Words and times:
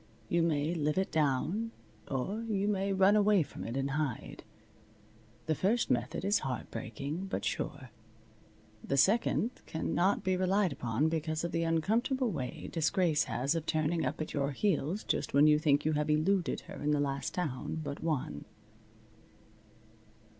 You 0.29 0.41
may 0.41 0.73
live 0.73 0.97
it 0.97 1.11
down; 1.11 1.69
or 2.09 2.41
you 2.41 2.67
may 2.67 2.91
run 2.91 3.15
away 3.15 3.43
from 3.43 3.63
it 3.63 3.77
and 3.77 3.91
hide. 3.91 4.43
The 5.45 5.53
first 5.53 5.91
method 5.91 6.25
is 6.25 6.39
heart 6.39 6.71
breaking, 6.71 7.27
but 7.27 7.45
sure. 7.45 7.91
The 8.83 8.97
second 8.97 9.51
cannot 9.67 10.23
be 10.23 10.35
relied 10.35 10.73
upon 10.73 11.07
because 11.07 11.43
of 11.43 11.51
the 11.51 11.61
uncomfortable 11.61 12.31
way 12.31 12.67
Disgrace 12.71 13.25
has 13.25 13.53
of 13.53 13.67
turning 13.67 14.03
up 14.03 14.19
at 14.19 14.33
your 14.33 14.53
heels 14.53 15.03
just 15.03 15.35
when 15.35 15.45
you 15.45 15.59
think 15.59 15.85
you 15.85 15.91
have 15.93 16.09
eluded 16.09 16.61
her 16.61 16.81
in 16.81 16.89
the 16.89 16.99
last 16.99 17.35
town 17.35 17.79
but 17.83 18.01
one. 18.01 18.45